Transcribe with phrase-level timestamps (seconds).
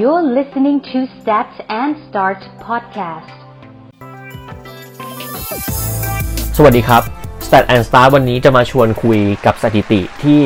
[0.00, 3.36] You're listening to Stats and Start podcast.
[6.56, 7.02] สวัสดีครับ
[7.46, 10.40] Stat and Start วันนี้จะมาชวนคุยกับสถิติที่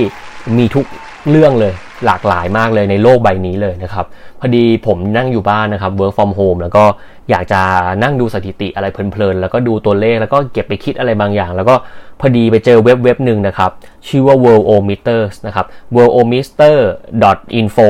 [0.57, 0.87] มีทุก
[1.31, 1.73] เรื่องเลย
[2.07, 4.07] หลากหลายมากเลยในโลกใบนี้เลยนะครับ
[4.41, 6.85] พอดีผมนั่งอยู่บ้านนะครับ work from home แล้วก็
[7.31, 7.61] อยากจะ
[8.03, 11.75] นั่งดูสถิติอะไรเพลินๆ แล้วก็ดูตัวเลขแล้วก็เก็บไปคิดอะไรบางอย่าง แล้วก็
[12.21, 13.71] พอดีไปเจอเว็บเว็บหนึ่งนะครับ
[14.09, 17.89] ชื่อว่า worldometers นะครับ worldometer.info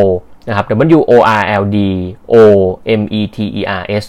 [0.49, 0.67] นะครับ
[0.99, 1.79] W O R L D
[2.33, 2.35] O
[3.01, 4.05] M E T E R S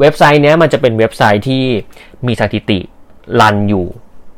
[0.00, 1.62] เว็บไซต์เนี้ยมันจะเป็นเว็บไซต์ที่
[2.26, 2.78] มีสถิติ
[3.40, 3.86] รันอยู่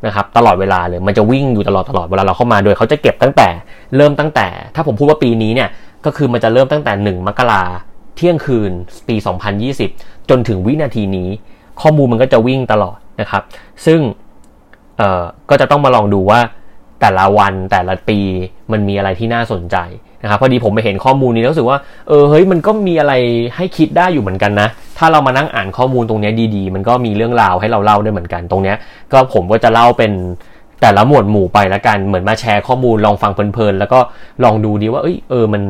[0.07, 3.49] นะครับตลอดเวลาเลยมันจะวิ่งอยู่ตลอดตลอดเวลาเราเข้ามาโดยเขาจะเก็บตั้งแต่
[3.97, 5.69] เริ่มตั้งแต่ ถ้าผมพูดว่าปีนี้เนี่ย
[6.05, 7.63] ก็คือมันจะเริ่มตั้งแต่ 1 มกรา
[8.17, 8.73] เที่ยงคืน
[9.09, 9.17] ปี
[9.73, 11.29] 2020 จนถึงวินาทีนี้
[11.81, 13.43] ข้อมูลมันก็จะวิ่งตลอดนะครับ
[13.87, 14.01] ซึ่ง
[14.99, 16.41] เออก็จะต้องมาลองดูว่า
[17.05, 18.19] แต่ละวันแต่ละปี
[18.73, 19.77] มันมีอะไรที่น่าสนใจ
[20.23, 23.15] นะครับพอดีผมไปเห็นข้อมูลนี้แล้วรู้สึกว่าเออเฮ้ยมันก็มีอะไร
[23.57, 28.75] ให้คิดได้อยู่เหมือนกันนะ ถ้าเรามานั่งอ่านข้อมูลตรงนี้ดีๆ มันก็มีเรื่องราวให้เราเล่าได้เหมือนกันตรงนี้
[29.13, 30.13] ก็ผมก็จะเล่าเป็น
[30.83, 33.99] แต่ละหมวดหมู่ไปละกันเหมือนมาแชร์ข้อมูลลองฟังเพลินๆแล้วก็
[34.45, 35.63] ลองดูดีว่าเอ้ยเออมัน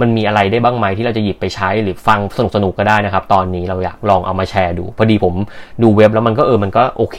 [0.00, 2.20] มันมีอะไรได้บ้างไหมที่เราจะหยิบไปใช้หรือฟัง
[2.54, 5.34] สนุกๆก็ได้นะครับ ตอนนี้เราอยากลองเอามาแชร์ดู พอดีผม
[5.82, 7.18] ดูเว็บแล้วมันก็เออมันก็โอเค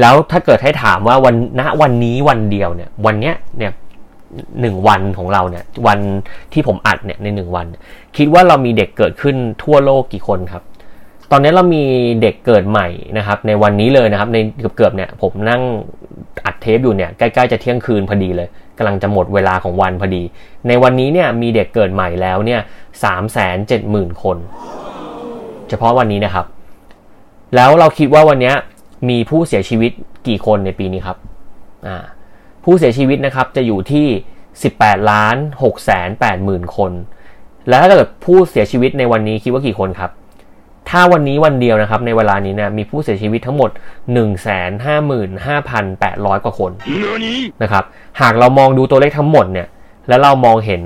[0.00, 3.72] แล้วถ้าเกิดให้ถามว่าวันณวันนี้วันเดียวเนี่ย วันเนี้ยเนี่ย
[4.60, 5.98] หนึ่งวันของเราเนี่ย วัน
[6.52, 7.66] ที่ผมอัดเนี่ยในหนึ่งวัน
[8.16, 10.62] คิดว่าเรามีเด็กเกิดขึ้นทั่วโลกกี่คนครับ
[11.30, 11.84] ตอนนี้เรามี
[12.22, 12.88] เด็กเกิดใหม่
[13.18, 14.38] นะครับ ในวันนี้เลยนะครับ ใน
[14.76, 15.62] เกือบๆเนี่ย ผมนั่ง
[16.46, 18.48] อัดเทปอยู่เนี่ยใกล้ๆจะเที่ยงคืนพอดีเลย
[18.78, 20.22] กำลังจะหมดเวลาของวันพอดี
[20.68, 22.60] ในวันนี้เนี่ยมีเด็กเกิดใหม่แล้วเนี่ย
[23.04, 24.36] สามแสนเจ็ดหมื่นคน
[25.68, 26.46] เฉพาะวันนี้นะครับ
[27.56, 28.52] แล้วเราคิดว่าวันนี้
[29.08, 29.92] มีผู้เสียชีวิต
[30.26, 31.18] กี่คนในปีนี้ครับ
[31.86, 31.96] อ่า
[32.64, 34.06] ผู้เสียชีวิตนะครับจะอยู่ที่
[34.58, 36.92] 18ล้าน6แสน8หมื่นคน
[37.68, 40.10] แล้วถ้าเกิดผู้เสียชีวิตในวันนี้คิดว่ากี่คนครับ
[40.88, 43.70] ถ้าวันนี้วันเดียวนะครับในเวลานี้เนี่ยมีผู้เสียชีวิตทั้งหมด
[44.12, 44.18] 1 5
[44.84, 44.96] 5
[45.46, 45.48] 5
[46.02, 46.72] 8 0 0 กว่าคน
[47.62, 47.84] นะครับ
[48.20, 49.68] หากเรามองดูตัวเลขทั้งหมดเนี่ย
[50.08, 50.82] แล้วเรามองเห็น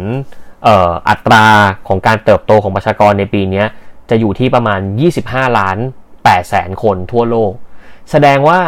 [1.09, 1.47] อัตรา
[1.89, 3.65] ของการเติบโตของประชากรในปีนี้
[4.11, 4.81] จะอยู่ที่ประมาณ
[5.19, 5.79] 25 ล้าน
[6.15, 7.53] 8แสนคนทั่วโลก
[8.11, 8.61] แสดงว่า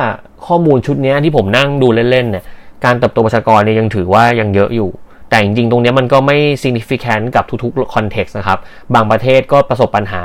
[0.46, 2.44] ข้อมูลชุดนี้ที่ผมนั่งดูเล่นๆเนี่ย
[2.84, 4.90] การเติบโตประชากรเนี่ยยังถือว่ายังเยอะอยู่
[5.30, 8.58] แต่จริงๆ ตรงนี้มันก็ไม่ significant กับทุกๆ context นะครับ
[8.94, 10.22] บางประเทศก็ประสบปัญหา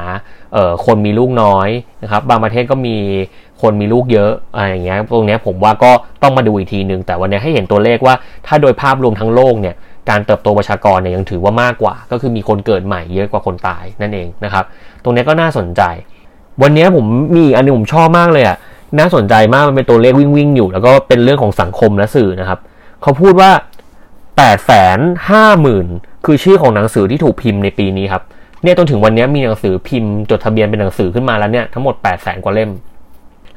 [0.86, 1.70] คนมีลูกน้อย
[2.04, 2.98] นะครับ บางประเทศก็มี
[3.62, 5.92] คนมีลูกเยอะอะไรอย่างเงี้ย ตรงนี้ผมว่าก็
[6.24, 8.16] ต้องมาดูอีกทีหนึ่งแต่วันนี้ให้เห็นตัวเลขว่า
[8.48, 9.76] ถ้าโดยภาพรวมทั้งโลกเนี่ย
[10.10, 14.66] การเติบโตประชากรเนี่ยยังถือว่ามากกว่า ก็คือมีคนเกิดใหม่เยอะกว่าคนตายนั่นเองนะครับ
[15.04, 15.82] ตรงนี้ก็น่าสนใจ
[16.62, 18.58] วันนี้ผมมีอันนึงผมชอบมากเลยอะ
[19.00, 22.60] น่าสนใจมากมันเป็นตัวเลขวิ่งวิ่งอยู่ แล้วก็เป็นเรื่องของสังคมและสื่อนะครับ
[23.02, 23.52] เขาพูดว่า
[23.96, 25.00] 8ปดแสน
[25.30, 25.88] ห้าหมื่น
[26.26, 28.24] คือชื่อของหนังสือที่ถูกพิมพ์ในปีนี้ครับ
[28.64, 32.72] เนี่ยจนถึงวันนี้มีหนังสือพิมพ์จดทะเบียนเป็นหนังสือขึ้นมาแล้วเนี่ยทั้งหมด8ปดแสนกว่าเล่ม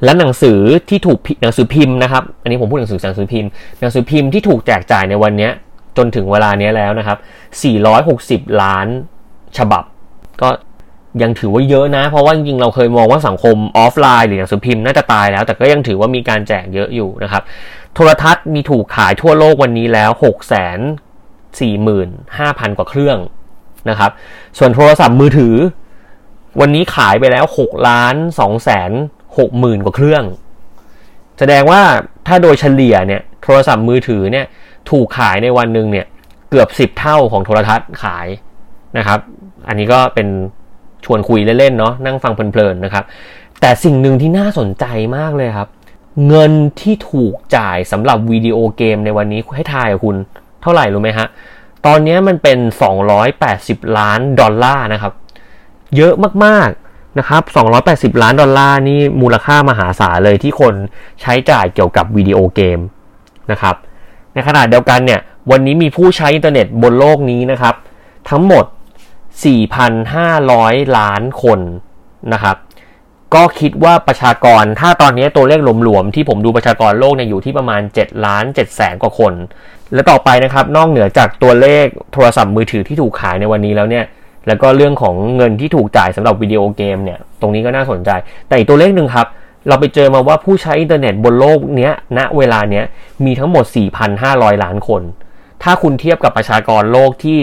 [0.03, 0.59] และหนังสือ
[0.89, 3.49] ที่ถูกหนังสือพิมพ์นะครับ อันนี้ผมพูดหนังสือหนังสือพิมพ์
[3.81, 5.49] หนังสือพิมพ์ที่ถูกแจกจ่ายในวันนี้
[5.97, 7.17] จนถึงเวลานี้แล้วนะครับ
[8.47, 8.87] 460 ล้าน
[9.57, 9.83] ฉบับ
[10.41, 10.49] ก็
[11.21, 17.43] ยังถือว่าเยอะนะ เพราะว่าจริงๆเราเคยมองว่าสังคมออฟไลน์หรือหนังสือพิมพ์น่าจะตายแล้ว แต่ก็ยังถือว่ามีการแจกเยอะอยู่นะครับ
[17.93, 20.27] โทรทัศน์มีถูกขายทั่วโลกวันนี้แล้ว6 4 5
[21.59, 21.67] 0 0
[22.71, 23.17] 0กว่าเครื่อง
[23.89, 24.11] นะครับ
[24.57, 25.55] ส่วนโทรศัพท์มือถือ
[26.61, 28.91] วันนี้ขายไปแล้ว6ล้าน2แสน
[29.25, 30.23] 6หมื่นกว่าเครื่อง
[31.39, 31.81] แสดงว่า
[32.27, 34.45] ถ้าโดยเฉลี่ยเนี่ยโทรศัพท์มือถือเนี่ย
[34.91, 36.05] ถูกขายในวันหนึ่งเนี่ย
[36.49, 38.27] เกือบ 10 เท่าของโทรทัศน์ขาย
[38.97, 39.19] นะครับ
[39.67, 40.27] อันนี้ก็เป็น
[41.05, 43.03] ชวนคุยเล่นๆเนาะนั่งฟังเพลินๆนะครับ
[43.61, 44.85] แต่สิ่งหนึ่งที่น่าสนใจ
[45.17, 45.67] มากเลยครับ
[46.27, 46.51] เงิน
[46.81, 50.15] ที่ถูกจ่ายสำหรับวิดีโอเกมในวันนี้ให้ทายคุณ
[50.61, 51.27] เท่าไหร่รู้ไหมฮะ
[51.85, 52.59] ตอนนี้มันเป็น
[53.27, 55.13] 280 ล้านดอลลาร์นะครับ
[55.95, 56.13] เยอะ
[56.45, 57.41] มากๆนะครับ
[58.17, 60.73] 280 ล้านดอลลาร์นี่มูลค่ามหาศาลเลยที่คน
[61.21, 62.79] ใช้จ่ายเกี่ยวกับวิดีโอเกม
[63.51, 63.75] นะครับ
[64.33, 65.19] ในขณะเดียวกันเนี่ย
[65.51, 67.75] วันนี้มีผู้ใช้อินเทอร์เน็ตบนโลกนี้นะครับ
[68.29, 68.65] ทั้งหมด
[69.43, 71.59] 4,500 ล้านคน
[72.33, 72.57] นะครับ
[73.35, 79.33] ก็คิดว่าประชากรถ้าตอนนี้ตัวเลขหลวมๆที่ผมดูประชากรโลกเนี่ยอยู่ที่ประมาณ 7 ล้าน7แสนกว่าคน
[79.93, 84.05] และต่อไปนะครับนอกเหนือจากตัวเลขโทรศัพท์มือถือที่ถูกขายในวันนี้แล้วเนี่ย
[84.47, 88.09] แล้วก็เรื่องของเงินที่ถูกจ่ายสำหรับวิดีโอเกมเนี่ยตรงนี้ก็น่าสนใจ
[88.47, 89.27] แต่อีกตัวเลขหนึ่งครับ
[89.67, 92.85] เราไปเจอมาว่าผู้ใช้อินเทอร์เน็ตบนโลกเนี้ยณเวลาเนี้ย
[93.25, 93.65] มีทั้งหมด
[94.13, 95.01] 4,500 ล้านคน
[95.63, 97.37] ถ้าคุณเทียบกับประชากรโลกที่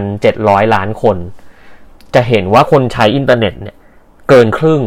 [0.00, 1.16] 7,700 ล้านคน
[2.14, 3.76] จะเห็นว่าคนใช้อินเทอร์เน็ตเนี่ย
[4.28, 4.80] เกินครึ่ง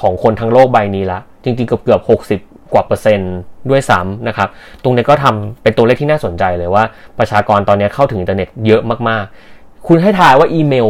[0.00, 2.00] ของคนทั้งโลกใบนี้ละ จริงๆเกือบเกือบ
[2.38, 3.34] 60 กว่าเปอร์เซ็นต์
[3.70, 4.48] ด้วยซ้ำนะครับ
[4.82, 6.84] ตรงนี้ก็ทำเป็นตัวเลขที่น่าสนใจเลยว่า
[7.18, 10.88] ประชากรตอนนี้เข้าถึงอินเทอร์เน็ตเยอะมากๆ คุณให้ทายว่าอีเมล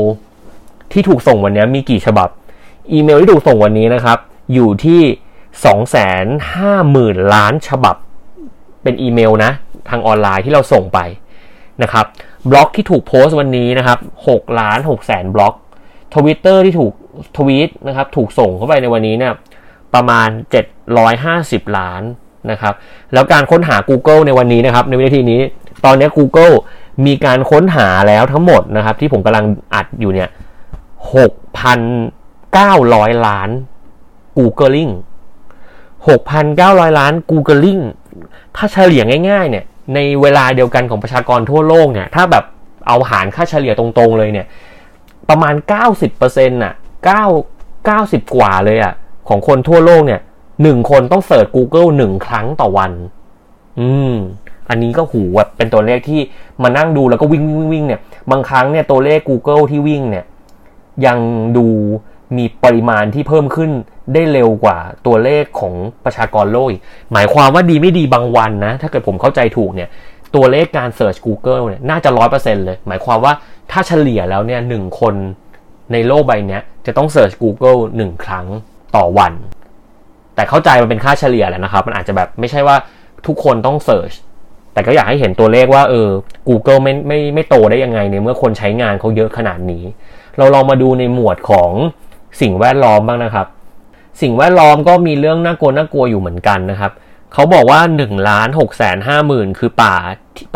[0.93, 2.29] ที่ถูกส่งวันนี้มีกี่ฉบับ
[2.93, 4.19] อีเมลที่ถูกส่งวันนี้นะครับ
[4.55, 5.03] อยู่ที่
[7.15, 7.97] 250,000 ล้านฉบับ
[8.83, 9.53] เป็นอีเมลนะ
[9.89, 10.99] ทางออนไลน์ที่เราส่งไป
[11.83, 12.07] นะครับ
[12.51, 13.99] บล็อกที่ถูกโพสต์วันนี้นะครับ
[14.29, 15.55] 6ล้าน6แสนบล็อก
[16.15, 16.93] ทวิตเตอร์ที่ถูก
[17.37, 19.33] ทวีตนะครับถูกส่งเข้าไปในวันนี้เนี่ย
[19.95, 20.29] ประมาณ
[21.03, 22.03] 750 ล้าน
[22.51, 22.75] นะครับ
[23.13, 25.41] แล้วการค้นหา Google ในวันนี้นะครับในวินาทีนี้
[25.85, 26.55] ตอนนี้ Google
[27.07, 29.45] มีการค้นหาแล้วทั้งหมดนะครับที่ผมกำลัง
[29.75, 30.29] อัดอยู่เนี่ย
[31.13, 33.51] 6,900 ล้าน
[34.39, 34.93] Googling
[36.09, 37.83] 6,900 ล้าน Googling
[38.57, 39.65] ถ้าเฉลี่ยง่ายๆเนี่ย
[39.95, 42.45] ในเวลาเดียวกันของประชากรทั่วโลกเนี่ยถ้าแบบ
[42.89, 44.47] เอาหารค่าเฉลี่ยตรงๆเลยเนี่ย
[45.29, 45.55] ประมาณ
[46.07, 46.75] 90%น่ะ
[47.09, 48.93] 9 90 กว่าเลยอะ
[49.29, 50.21] ของคนทั่วโลกเนี่ย
[50.63, 52.93] หนึ่งคนต้องเสิร์ช Google หนึ่งครั้งต่อวัน
[53.81, 54.15] อืม
[54.69, 56.21] อันนี้ก็หูแบบเป็นตัวเลขที่
[56.63, 60.25] มานั่งดูแล้วก็วิ่งวิ่งวิ่งเนี่ย บางครั้งเนี่ยตัวเลข Google ที่วิ่งเนี่ย
[61.07, 61.19] ยัง
[61.57, 61.67] ดู
[62.37, 63.71] มีปริมาณที่เพิ่มขึ้น
[64.15, 65.75] ได้เร็วกว่าตัวเลขของ
[66.05, 66.69] ประชากรโลก
[67.13, 69.89] หมายความว่าดีไม่ดีบางวันนะ ถ้าเกิดผมเข้าใจถูกเนี่ย
[70.35, 73.33] ตัวเลขการ search Google เนี่ยน่าจะร้อยเปอร์เซ็นเลย หมายความว่า
[73.71, 75.15] ถ้าเฉลี่ยแล้วเนี่ยหนึ่งคน
[75.93, 78.47] ในโลกใบนี้จะต้องเสิร์ช Google หนึ่งครั้ง
[78.97, 79.33] ต่อวัน
[80.35, 82.77] แต่เข้าใจมันเป็นค่าเฉลี่ยแหละนะครับ มันอาจจะแบบไม่ใช่ว่า
[83.27, 84.13] ทุกคนต้องเสิร์ช
[84.73, 86.09] แต่ก็อยากให้เห็นตัวเลขว่าเออ
[86.49, 89.83] Google ไม่ไม่ไม่โตได้ยังไงในเมื่อคนใช้งานเขาเยอะขนาดนี้
[90.39, 91.71] เราลองมาดูในหมวดของ
[92.41, 93.47] สิ่งแวดล้อมบ้างนะครับ
[94.21, 96.93] สิ่งแวดล้อมก็มีเรื่องน่ากลัวน่ากลัวอยู่เหมือนกันนะครับ
[97.33, 99.95] เขาบอกว่า1ล้าน6แสนห้าหมื่นคือป่า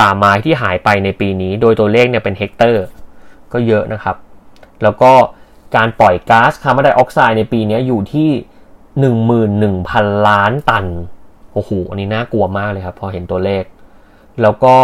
[0.00, 2.85] ป่าไม้ที่หายไปในปีนี้ โดยตัวเลขเนี่ยเป็นเฮกเตอร์
[3.53, 4.17] ก็เยอะนะครับ
[4.82, 5.12] แล้วก็
[5.76, 8.31] การปล่อยก๊าซคาร์บอนไดออกไซด์ในปีนี้อยู่ที่
[9.09, 10.87] 11,000 ล้านตัน
[11.53, 13.64] โอ้โห อันนี้น่ากลัวมากเลยครับ พอเห็นตัวเลข
[14.43, 14.76] แล้วก็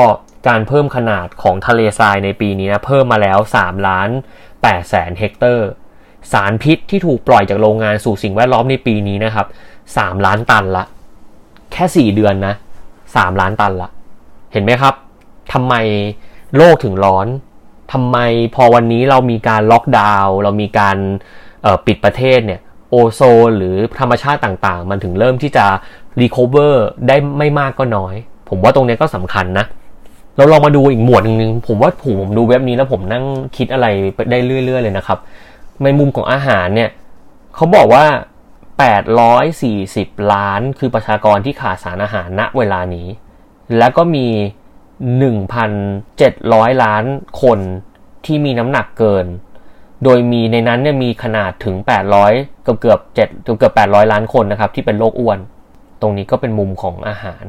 [0.48, 4.08] การเพิ่มขนาดของทะเลทรายในปีนี้นะเพิ่มมาแล้ว3ล้าน
[4.50, 5.69] 8แสนเฮกเตอร์
[6.32, 9.46] สารพิษที่ถูกปล่อยจากโรงงานสู่สิ่งแวดล้อมในปีนี้นะครับ
[9.86, 10.84] 3ล้านตันละ
[11.72, 12.54] แค่4เดือนนะ
[12.98, 13.90] 3ล้านตันละ
[14.52, 14.94] เห็นไหมครับ
[15.52, 15.74] ทำไม
[16.56, 17.26] โลกถึงร้อน
[17.92, 18.18] ทำไม
[18.54, 20.96] พอวันนี้เรามีการล็อกดาวน์เรามีการ
[21.86, 22.60] ปิดประเทศเนี่ย
[22.90, 25.66] โอโซนหรือธรรมชาติต่างๆ มันถึงเริ่มที่จะ
[26.20, 28.14] รีคอเวอร์ได้ไม่มากก็น้อย
[28.48, 29.66] ผมว่าตรงนี้ก็สำคัญนะ
[30.36, 33.24] เราลองมาดูอีกหมวดหนึ่งผมว่าผมผมดูเว็บนี้แล้วผมนั่ง
[33.56, 33.86] คิดอะไร
[34.30, 35.18] ได้เรื่อย ๆ เลยนะครับ
[35.82, 36.90] ในมุมของอาหารเนี่ย
[37.54, 38.06] เขาบอกว่า
[39.38, 43.08] 840 ล้านคือประชากรที่ขาดสารอาหารณเวลานี้
[43.78, 44.26] แล้วก็มี
[45.14, 47.04] 1,700 ล้าน
[47.42, 47.58] คน
[48.25, 49.26] ที่มีน้ำหนักเกิน
[50.04, 51.76] โดยมีในนั้นเนี่ยมีขนาดถึง
[52.20, 55.38] 800 เกือบเกือบ7เกือบ800 ล้านคนนะครับ ที่เป็นโรคอ้วน
[56.00, 57.44] ตรงนี้ก็เป็นมุมของอาหาร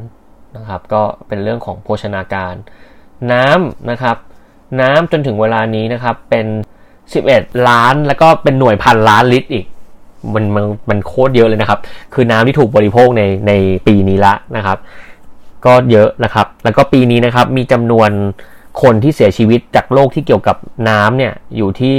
[0.56, 2.56] นะครับ ก็เป็นเรื่องของโภชนาการ
[3.32, 4.18] น้ำนะครับ
[4.82, 6.48] น้ำจนถึงเวลานี้นะครับเป็น
[7.18, 9.66] 11 ล้านแล้วก็เป็นหน่วยพันล้านลิตรอีก
[10.34, 11.80] มันมันมันโคตรเยอะเลยนะครับ
[12.14, 13.52] คือน้ำที่ถูกบริโภคในใน
[13.88, 14.78] ปีนี้ละนะครับ
[15.66, 18.10] ก็เยอะนะครับ แล้วก็ปีนี้นะครับมีจำนวน
[18.82, 20.58] คนที่เสียชีวิตจากโรคที่เกี่ยวกับ
[20.90, 21.96] น้ำเนี่ยอยู่ที่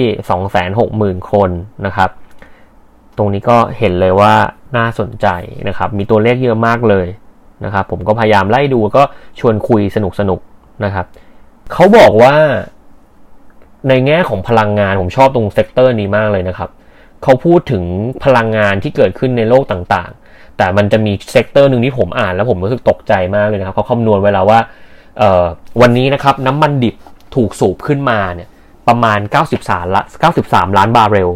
[0.60, 1.50] 260,000 คน
[1.86, 2.10] นะครับ
[3.16, 4.34] ตรงนี้ก็เห็นเลยว่า
[4.76, 5.26] น่าสนใจ
[5.68, 7.06] นะครับ มีตัวเลขเยอะมากเลย
[7.64, 9.02] นะครับ ผมก็พยายามไล่ดูก็
[9.40, 10.40] ชวนคุยสนุกสนุก
[10.84, 11.06] นะครับ
[11.72, 12.34] เขาบอกว่า
[13.88, 16.70] ในแง่ของพลังงานผมชอบตรง sector นี้มากเลยนะครับ
[17.22, 17.84] เขาพูดถึง
[18.24, 24.60] พลังงานที่เกิดขึ้นในโลกต่างๆ แต่มันจะมี sector หนึ่งที่ผมอ่านแล้วผมรู้สึกตกใจมากเลยนะครับเขาคำนวณไว้แล้วว่า
[25.80, 26.96] วันนี้นะครับน้ำมันดิบ
[27.34, 28.48] ถูกสูบขึ้นมาเนี่ย
[28.88, 29.18] ประมาณ
[29.56, 30.02] 93ละ
[30.34, 31.30] 93 ล้านบาร์เรล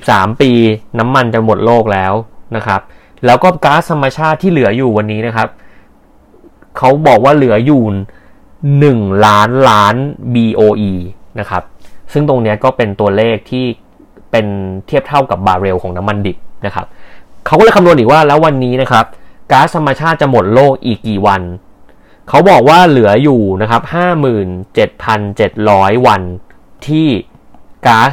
[0.00, 0.50] 43 ปี
[0.98, 2.12] น้ำมันจะหมดโลกแล้ว
[2.56, 2.80] นะครับ
[3.26, 5.48] แล้วก็ก๊าซธรรมชาติที่เหลืออยู่วันนี้นะครับ
[6.78, 7.82] เขาบอกว่าเหลืออยู่
[9.08, 9.96] 1 ล้านล้าน
[10.34, 10.92] BOE
[11.40, 11.62] นะครับ
[12.12, 13.64] ซึ่งตรงนี้ก็เป็นตัวเลขที่
[14.30, 14.46] เป็น
[14.86, 16.86] เทียบเท่ากับบาร์เรลของน้ำมันดิบนะครับ
[17.46, 19.04] เขาก็เลยคำนวณอีกว่าแล้ววันนี้นะครับ
[19.52, 21.42] ก๊าซธรรมชาติจะหมดโลกอีกกี่วัน
[22.28, 23.82] เขาบอกว่าเหลืออยู่นะครับ
[24.94, 26.22] 57,700 วัน
[26.86, 27.08] ที่
[27.86, 28.12] ก๊าซ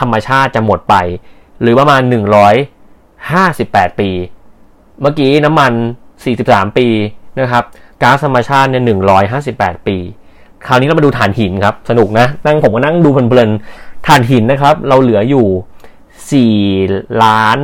[0.00, 0.94] ธรรมชาติจะหมดไป
[1.60, 2.02] หรือประมาณ
[3.36, 4.10] 158 ปี
[5.00, 5.72] เมื่อกี้น้ำมัน
[6.24, 6.88] 43 ปี
[7.40, 7.64] นะครับ
[8.02, 8.84] ก๊าซธรรมชาติเนี่ย
[9.34, 9.96] 158 ปี
[10.66, 15.46] คราวนี้เรามาดูถ่านหินครับ สนุกนะ นั่งผมก็นั่งดูเพลินๆถ่านหินนะครับ เราเหลืออยู่
[16.76, 17.58] 4ล้าน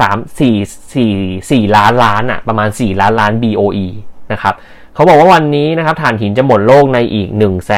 [0.00, 0.56] สามสี่
[0.94, 1.12] สี่
[1.50, 3.86] สี่ล้านล้านอะประมาณ 4 ล้านล้าน BOE
[4.34, 4.54] นะครับ
[4.94, 7.74] เขาบอกว่าวันนี้นะครับถ่านหินจะหมดโลกในอีก 1 4 8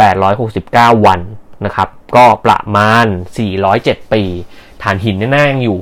[0.00, 1.20] 8 6 9 วัน
[1.64, 3.06] นะครับ ก็ประมาณ
[3.58, 4.22] 407 ปี
[4.82, 5.78] ถ่านหินแน่ๆยังอยู่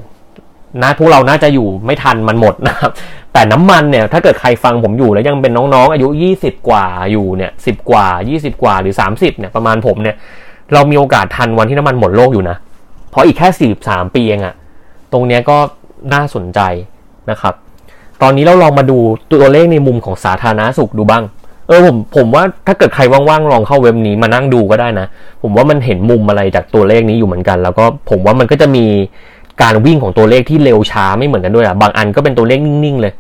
[0.83, 2.91] นะพวกเราน่าจะอยู่ไม่ทันมันหมดนะครับ
[3.33, 10.17] แต่น้ำมันเนี่ยถ้าเกิดใครฟังผมอยู่แล้วยังเป็นน้องๆ อายุ 20 กว่าอยู่เนี่ย10กว่า 20 กว่าหรือ 30เนี่ยประมาณผมเนี่ย
[10.73, 12.57] เรามีโอกาสทันวันที่น้ำมันหมดโลกอยู่นะ
[13.11, 14.55] เพราะอีกแค่ 43 ปีเองอะ
[15.13, 15.59] ตรงนี้ก็
[16.13, 16.61] น่าสนใจ
[17.31, 17.55] นะครับ
[18.23, 18.99] ตอนนี้เราลองมาดู
[19.33, 21.25] ตัวเลขในมุมของสาธารณสุขดูบ้าง
[21.69, 25.07] เออผมผมว่าถ้าเกิดใครว่างๆลองเข้าเว็บนี้มานั่งดูก็ได้นะ
[25.43, 28.85] ผมว่ามันเห็นมุมอะไรจากตัวเลขนี้อยู่เหมือนกัน แล้วก็ผมว่ามันก็จะมี
[29.63, 33.13] การวิ่งของตัวเลขที่เร็วช้าไม่เหมือนกันด้วยอะบางอันก็เป็นตัวเลขนิ่งๆเลย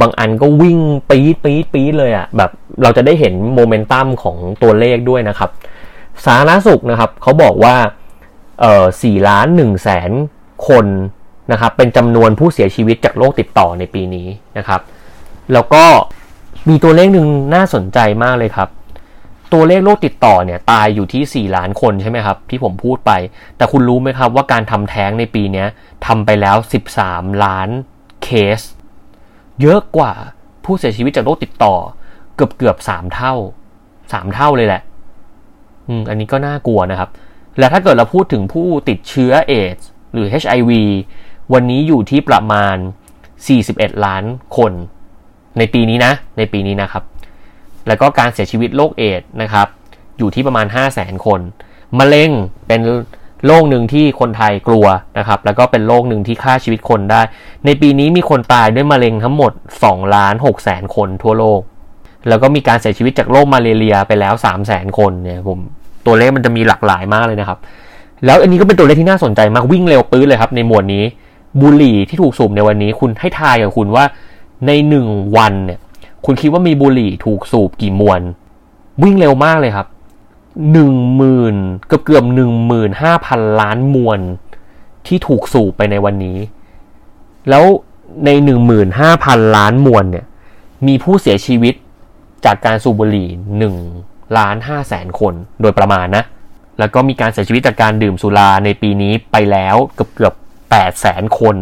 [0.00, 0.78] บางอันก็วิ่ง
[1.10, 2.50] ปี๊ดปี๊ดปี๊ดเลยอะแบบ
[2.82, 5.50] เราจะได้เห็นโมเมนตัมของตัวเลขด้วยนะครับ
[6.24, 7.74] สาธารณสุขนะครับเขาบอกว่า
[8.60, 10.10] เอ่อสี่ล้านหนึ่งแสน
[10.68, 10.86] คน
[11.52, 14.26] นะครับเป็นจำนวนผู้เสียชีวิตจากโรคติดต่อในปีนี้
[14.58, 14.80] นะครับ
[15.52, 15.84] แล้วก็
[16.68, 18.68] มีตัวเลขหนึ่งน่าสนใจมากเลยครับ
[19.52, 23.12] ตัวเลขโรคติดต่อเนี่ยตายอยู่ที่ 4 ล้านคนใช่ไหมครับ ที่ผมพูดไป
[23.56, 25.64] แต่คุณรู้ไหมครับว่าการทำแท้งในปีนี้
[26.06, 26.56] ทำไปแล้ว
[27.00, 27.68] 13 ล้าน
[28.22, 28.28] เค
[28.58, 28.60] ส
[29.60, 30.12] เยอะกว่า
[30.64, 31.74] ผู้เสียชีวิตจากโรคติดต่อ
[32.36, 33.34] เกือบเกือบสามเท่า
[34.12, 34.82] สามเท่าเลยแหละ
[35.88, 37.10] อืมอันนี้ก็น่ากลัวนะครับ
[37.58, 39.78] และถ้าเกิดเราพูดถึงผู้ติดเชื้อเอช
[40.12, 40.70] หรือ HIV
[41.54, 42.76] วันนี้อยู่ที่ประมาณ
[43.38, 44.24] 41 ล้าน
[44.56, 44.72] คน
[45.58, 47.02] ในปีนี้นะ ในปีนี้นะครับ
[47.88, 49.66] แล้วก็การเสียชีวิตโรคเอดนะครับ
[50.18, 51.40] อยู่ที่ประมาณ 5 0 0แสนคน
[51.98, 52.30] มะเร็ง
[52.68, 52.80] เป็น
[53.46, 54.86] โรคหนึ่งที่คนไทยกลัว
[55.18, 57.20] นะครับ แล้วก็เป็นโรคหนึ่งที่ฆ่าชีวิตคนได้
[57.64, 59.52] ในปีนี้มีคนตายด้วยมะเร็งทั้งหมด
[59.84, 61.60] 2ล้าน6แสนคนทั่วโลก
[62.28, 65.58] แล้วก็มีการเสียชีวิตจากโรคมาเรียไปแล้ว3 0 0แสนคนเนี่ยผม
[66.06, 67.58] ตัวเลขมันจะมีหลากหลายมากเลยนะครับ
[68.24, 71.04] แล้วอันนี้ก็เป็นตัวเลขที่น่าสนใจมากวิ่งเร็วปื้ดเลยครับในหมวดนี้
[71.60, 74.04] บุหรี่ที่ถูกสูบในวันนี้ คุณให้ทายกับคุณว่า
[74.66, 75.78] ในหนึ่งวันเนี่ย
[76.24, 78.20] คุณคิดว่ามีบุหรี่ถูกสูบกี่มวน
[79.02, 79.86] วิ่งเร็วมากเลยครับ
[80.72, 84.18] หนึ่งหมื่นเกือบเกือบหนึ่งหมื่นห้าพันล้านมวน
[85.06, 86.38] ที่ถูกสูบไปในวันนี้
[87.48, 87.64] แล้ว
[88.24, 90.26] ในหนึ่งหมื่นห้าพันล้านมวนเนี่ย
[90.86, 91.74] มีผู้เสียชีวิต
[92.44, 93.28] จากการสูบบุหรี่
[93.58, 93.74] หนึ่ง
[94.38, 96.24] ล้านห้าแสนคนโดยประมาณนะ
[96.78, 100.34] แล้วก็มีการเสียชีวิตจากการดื่มสุราในปีนี้ไปแล้วเกือบเกือบ
[100.70, 101.56] แปดแสนคน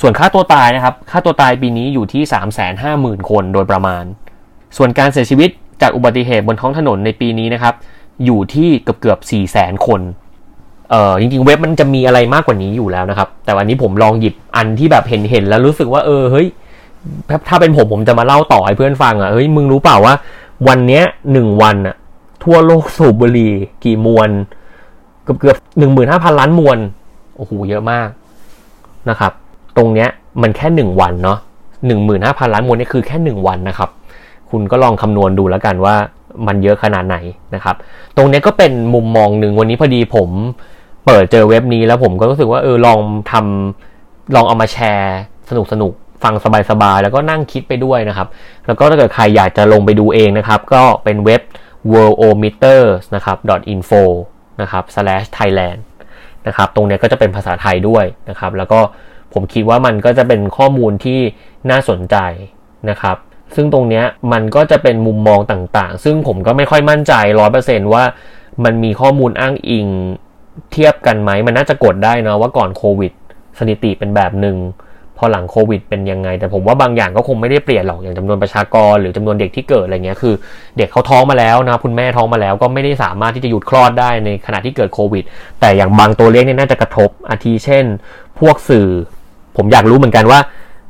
[0.00, 2.48] ส่วนค่าตัวตายนะครับ ค่าตัวตายปีนี้อยู่ที่ 3 5 0
[2.82, 4.04] 0 0 0 คนโดยประมาณ
[4.76, 5.50] ส่วนการเสียชีวิต
[5.82, 7.74] จากอุบัติเหตุบนท้องถนนในปีนี้นะครับ
[8.24, 10.00] อยู่ที่เกือบเกือบ4 0 0 0 0คน
[10.90, 16.46] เออจริงๆ เว็บมันจะมีอะไรมากกว่านี้อยู่แล้วนะครับ แต่วันนี้ผมลองหยิบอันที่แบบเห็นเห็นแล้วรู้สึกว่า เออ เฮ้ย
[17.48, 20.14] ถ้าเป็นผมผมจะมาเล่าต่อให้เพื่อนฟังอะ เฮ้ย มึงรู้เปล่าว่า
[20.68, 21.96] วันเนี้ยหนึ่งวันอะ
[22.44, 23.52] ทั่วโลกสูบบุหรี่
[23.84, 24.30] กี่มวน
[25.24, 28.08] เกือบเกือบหนึ่งหมื่นห้าพันล้านมวนโอ้โหเยอะมาก
[29.10, 29.32] นะครับ
[29.76, 30.08] ตรงเนี้ย
[30.42, 31.38] มันแค่หนึ่งวันเนาะ
[31.86, 33.90] หนึ่งหมื่นห้าพันล้านมวนนี่คือแค่หนึ่งวันนะครับ
[34.50, 35.94] คุณก็ลองคำนวณดูแล้วกันว่า
[36.46, 37.16] มันเยอะขนาดไหน
[37.54, 37.76] นะครับ
[38.16, 40.28] ตรงเนี้ยก็เป็นมุมมองหนึ่งวันนี้พอดีผม
[41.06, 42.98] เปิดเจอเว็บนี้แล้วผมก็รู้สึกว่าเออลอง
[43.32, 45.18] ทำลองเอามาแชร์
[45.50, 46.34] สนุกสนุกฟัง
[46.70, 48.28] สบายๆ แล้วก็นั่งคิดไปด้วยนะครับ
[48.66, 51.42] แล้วก็ถ้าเกิดใครอยากจะลงไปดูเองนะครับ ก็เป็นเว็บ
[51.92, 53.36] worldometers นะครับ
[53.72, 54.02] .info
[54.60, 55.78] นะครับ slash thailand
[56.46, 58.80] นะครับ ตรงนี้ก็จะเป็นภาษาไทยด้วยนะครับ แล้วก็
[59.32, 61.20] ผมคิดว่ามันก็จะเป็นข้อมูลที่
[61.70, 62.16] น่าสนใจ
[62.90, 63.16] นะครับ
[63.54, 68.04] ซึ่งตรงนี้มันก็จะเป็นมุมมองต่างๆ ซึ่งผมก็ไม่ค่อยมั่นใจร้อยเปอร์เซนว่า
[68.64, 69.86] มันมีข้อมูลอ้างอิง
[70.72, 73.12] เทียบกันไหม มันน่าจะกดได้นะว่าก่อนโควิด
[73.58, 74.56] สถิติเป็นแบบหนึ่ง
[75.22, 80.34] อหลังโควิดเป็นยังไง แต่ผมว่าบางอย่างก็คงไม่ได้เปลี่ยนหรอกอย่างจำนวนประชากร หรือจำนวนเด็กที่เกิดอะไรเงี้ยคือ
[80.78, 85.24] เด็กเขาท้องมาแล้วนะคุณแม่ท้องมาแล้ว ก็ไม่ได้สามารถที่จะหยุดคลอดได้ในขณะที่เกิดโควิด
[85.60, 87.84] แต่อย่างบางตัวเลขเนี่ยน่าจะกระทบอาทิเช่น
[88.40, 88.88] พวกสื่อ
[89.56, 90.40] ผมอยากรู้เหมือนกันว่า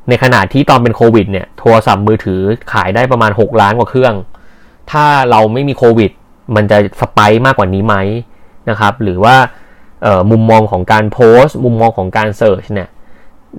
[0.09, 2.41] ในขณะที่ตอนเป็นโควิดเนี่ยโทรศัพท์มือถือ
[2.73, 4.15] ขายได้ประมาณ 6 ล้านกว่าเครื่อง
[4.93, 6.11] ถ้าเราไม่มีโควิด
[6.57, 7.97] มันจะ spike มากกว่านี้ไหม
[8.71, 9.37] นะครับ หรือว่า
[10.31, 12.89] มุมมองของการโพสต์ มุมมองของการ search เนี่ย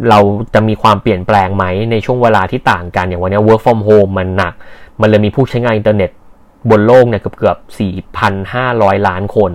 [0.09, 0.19] เรา
[0.53, 4.53] จะมีความเปลี่ยนแปลงไหมในช่วงเวลาที่ต่างกันอย่างวันนี้ work from home มันหนัก
[5.01, 6.09] มันเลยมีผู้ใช้งานอินเทอร์เน็ต
[6.69, 7.57] บนโลกเนี่ยเกือบเกือบ
[8.33, 9.51] 4,500 ล้านคน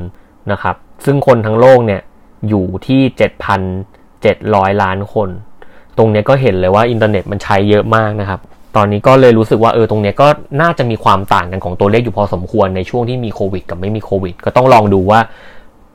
[0.53, 2.01] นะครับ ซึ่งคนทั้งโลกเนี่ย
[2.49, 3.01] อยู่ที่
[3.73, 5.29] 7,700 ล้านคน
[5.97, 8.41] ตรงนี้ก็เห็นเลยว่าอินเทอร์เน็ตมันใช้เยอะมากนะครับ
[8.77, 10.29] ตอนนี้ก็เลยรู้สึกว่าเออตรงนี้ก็
[10.63, 15.21] น่าจะมีความต่างกันของตัวเลขอยู่พอสมควรในช่วงที่มีโควิด กับไม่มีโควิด ก็ต้องลองดูว่า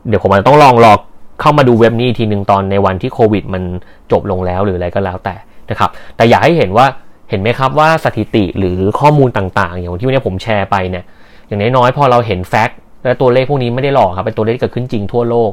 [0.07, 0.99] เดี๋ยวผมอาจจะต้องลองลอก
[1.43, 3.63] เข้ามาดูเว็บนี้ทีหนึ่งตอนในวันที่โควิด มัน
[4.11, 5.35] จบลงแล้วหรืออะไรก็แล้วแต่
[5.69, 6.85] นะครับ แต่อยากให้เห็นว่า
[7.29, 11.03] เห็นไหมครับว่าสถิติหรือข้อมูลต่างๆ อย่างที่วันนี้ผมแชร์ไปเนี่ย
[11.47, 15.49] อย่างน้อยๆพอเราเห็นแฟกต์และตัวเลขพวกนี้ไม่ได้หลอกครับเป็นตัวเลขที่เกิดขึ้นจริงทั่วโลก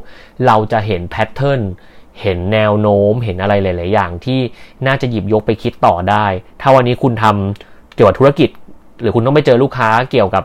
[0.47, 1.61] เราจะเห็นแพทเทิร์น
[2.21, 4.41] เห็นแนวโน้มเห็นอะไรหลาย ๆ อย่างที่
[4.87, 6.27] น่าจะหยิบยกไปคิดต่อได้
[6.61, 8.49] ถ้าวันนี้คุณทำเกี่ยวกับธุรกิจ
[9.01, 10.45] หรือคุณต้องไปเจอลูกค้าเกี่ยวกับ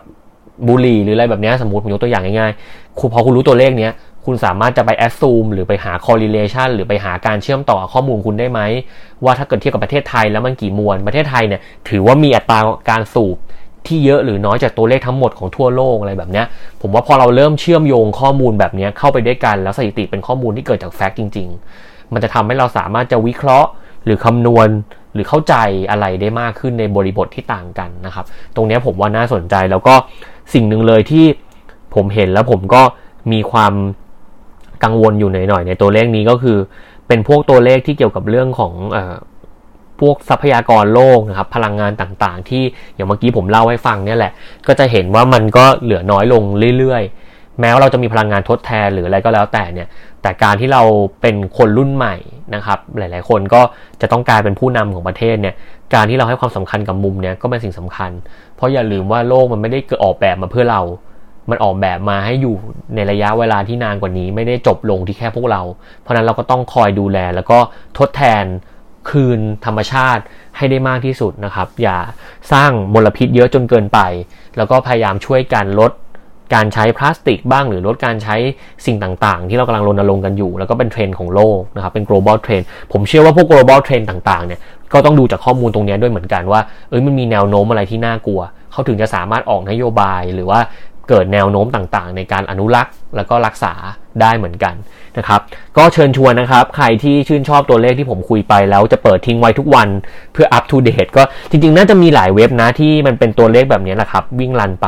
[0.67, 3.91] บุหรี่หรืออะไรแบบนี้สมมติผมยกตัวอย่างง่ายๆคุณพอคุณรู้ตัวเลขเนี้ย
[4.25, 8.59] คุณสามารถจะไปแอดซูมหรือไปหา correlation หรือไปหาการเชื่อมต่อข้อมูลคุณได้ไหม
[9.23, 13.37] ว่าถ้าเกิดเทียบกับประเทศไทยแล้วมันกี่มวล ประเทศไทยเนี่ยถือว่ามีอัตราการสูบ
[13.87, 16.43] ที่เยอะหรือน้อยจากตัวเลขทั้งหมดของทั่วโลกอะไรแบบนี้
[16.81, 21.47] ผมว่าพอเราเริ่มเชื่อมโยงข้อมูลแบบนี้เข้าไปด้วยกันแล้วสถิติเป็นข้อมูลที่เกิดจากแฟกต์จริง
[21.81, 23.69] ๆ มันจะทำให้เราสามารถจะวิเคราะห์
[24.05, 24.67] หรือคำนวณ
[25.13, 25.55] หรือเข้าใจ
[25.91, 29.95] อะไรได้มากขึ้นในบริบทที่ต่างกันนะครับ ตรงนี้ผมว่าน่าสนใจแล้วก็
[30.53, 31.25] สิ่งหนึ่งเลยที่
[31.95, 32.81] ผมเห็นแล้วผมก็
[33.31, 33.73] มีความ
[34.83, 36.57] กังวลอยู่หน่อยๆในตัวเลขนี้ก็คือ
[37.07, 38.97] เป็นพวกตัวเลขที่เกี่ยวกับเรื่องของอ
[40.01, 42.63] พวกทรัพยากรโลกนะครับ พลังงานต่างๆ ที่
[42.95, 44.31] อย่างเมื่อกี้ผมเล่าให้ฟังเนี่ยแหละ
[44.67, 46.43] ก็จะเห็นว่ามันก็เหลือน้อยลง
[46.77, 49.87] เรื่อยๆ แม้ว่าเราจะมีพลังงานทดแทนหรืออะไรก็แล้วแต่เนี่ย
[50.21, 50.81] แต่การที่เรา
[51.21, 52.15] เป็นคนรุ่นใหม่
[52.55, 53.61] นะครับ หลายๆ คนก็
[54.01, 55.55] จะต้องกลายเป็นผู้นำของประเทศเนี่ย
[55.93, 58.11] การที่เราให้ความสำคัญกับมุมเนี่ยก็เป็นสิ่งสำคัญ
[58.55, 60.81] เพราะอย่าลืมว่าโลกมันไม่ได้เกิดออกแบบมาเพื่อเรา
[61.49, 62.55] มันออกแบบมาให้อยู่
[62.95, 65.61] ในระยะเวลาที่นานกว่านี้ ไม่ได้จบลงที่แค่พวกเรา
[66.01, 67.59] เพราะนั้นเราก็ต้องคอยดูแล แล้วก็
[67.97, 68.45] ทดแทน
[69.09, 70.23] คืนธรรมชาติ
[70.57, 71.97] ให้ได้มากที่สุดนะครับ อย่า
[72.51, 73.99] สร้างมลพิษเยอะจนเกินไป
[74.57, 75.91] แล้วก็พยายามช่วยกันลด
[76.55, 78.35] การใช้พลาสติกบ้างหรือลดการใช้
[78.85, 84.59] สิ่งต่างๆ ที่เรากำลังรณรงค์กันอยู่ แล้วก็เป็นเทรนด์ของโลกนะครับเป็น global trend ผมเชื่อว่าพวก global trend ต่างๆเนี่ย
[84.93, 90.59] ก็ต้องดูจากข้อมูลตรงนี้ด้วยเหมือนกันว่าเอ้ยมันมีแนวโน้มอะไรที่น่ากลัว เขาถึงจะสามารถออกนโยบายหรือว่า
[91.09, 93.73] เกิดแนวโน้มต่างๆ ในการอนุรักษ์แล้วก็รักษา
[94.21, 94.75] ได้เหมือนกัน
[95.17, 95.41] นะครับ
[95.77, 99.87] ก็เชิญชวนนะครับ ใครที่ชื่นชอบตัวเลขที่ผมคุยไปแล้วจะเปิดทิ้งไว้ทุกวัน
[100.33, 104.87] เพื่ออัปทูเดตก็จริงๆ น่าจะมีหลายเว็บนะที่มันเป็นตัวเลขแบบนี้แหละครับ วิ่งรันไป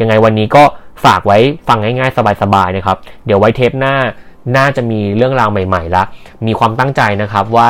[0.00, 0.62] ยังไงวันนี้ก็
[1.04, 3.94] ฝากไว้ฟังง่ายๆ สบายๆนะครับ เดี๋ยวไว้เทปหน้า
[4.56, 6.02] น่าจะมีเรื่องราวใหม่ๆละ
[6.46, 7.68] มีความตั้งใจนะครับว่า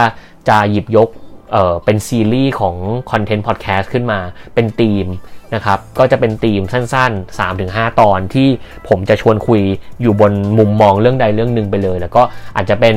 [0.48, 1.08] จะหยิบยก
[1.52, 2.76] เเป็นซีรีส์ของ
[3.10, 4.18] คอนเทนต์พอดแคสต์ขึ้นมา
[4.54, 5.06] เป็นธีม
[5.54, 8.48] นะครับ ก็จะเป็นธีมสั้นๆ 3-5 ตอนที่
[8.88, 9.60] ผมจะชวนคุย
[10.02, 12.22] อยู่บนมุมมองเรื่องใดเรื่องหนึ่งไปเลย แล้วก็
[12.56, 12.96] อาจจะเป็น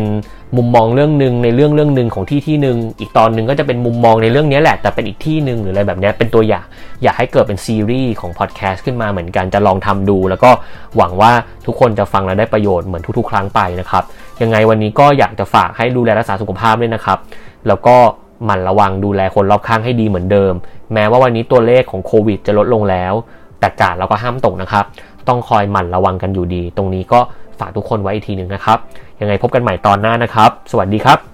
[0.58, 6.66] มุมมองเรื่องหนึ่งในเรื่องเรื่องหนึ่งของที่ที่หนึ่งอีกตอนหนึ่งก็จะเป็นมุมมองในเรื่องนี้แหละแต่เป็นอีกที่หนึ่งหรืออะไรแบบนี้เป็นตัวอย่าง
[7.04, 10.52] อยากให้เกิดเป็นซีรีส์ของพอดแคสต์ขึ้นมาเหมือนกันจะลองทำดู แล้วก็
[10.98, 11.32] หวังว่า
[11.66, 14.04] ทุกคนจะฟังแล้วได้ประโยชน์เหมือนทุกๆ ครั้งไปนะครับ
[14.42, 17.20] ยังไงวันนี้ก็อยากจะฝากให้ดูแลรักษาสุขภาพด้วยนะครับ
[17.68, 17.96] แล้วก็
[18.46, 20.54] หมั่นระวังดูแลคนรอบข้างให้ดีเหมือนเดิม
[20.94, 23.14] แม้ว่าวันนี้ตัวเลขของโควิดจะลดลงแล้ว
[23.60, 24.86] แต่กาดเราก็ห้ามตกนะครับ
[25.28, 27.20] ต้องคอยหมั่นระวังกันอยู่ดี ตรงนี้ก็
[27.60, 28.78] ฝากทุกคนไว้อีกทีหนึ่งนะครับ
[29.20, 31.31] ยังไงพบกันใหม่ตอนหน้านะครับ สวัสดีครับ